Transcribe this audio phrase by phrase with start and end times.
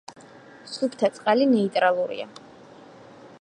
[0.75, 2.27] სუფთა წყალი ნეიტრალურია.